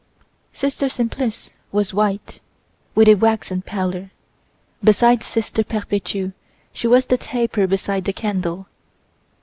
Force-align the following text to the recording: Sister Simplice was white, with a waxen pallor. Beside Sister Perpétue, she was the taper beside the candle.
Sister 0.51 0.89
Simplice 0.89 1.53
was 1.71 1.93
white, 1.93 2.39
with 2.95 3.07
a 3.07 3.13
waxen 3.13 3.61
pallor. 3.61 4.09
Beside 4.83 5.21
Sister 5.21 5.63
Perpétue, 5.63 6.33
she 6.73 6.87
was 6.87 7.05
the 7.05 7.19
taper 7.19 7.67
beside 7.67 8.05
the 8.05 8.13
candle. 8.13 8.65